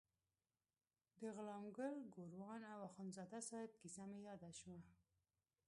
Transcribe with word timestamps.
د 1.19 1.21
غلام 1.35 1.65
ګل 1.77 1.95
ګوروان 2.15 2.61
او 2.73 2.79
اخندزاده 2.89 3.39
صاحب 3.49 3.71
کیسه 3.81 4.03
مې 4.09 4.19
یاده 4.27 4.51
شوه. 4.59 4.79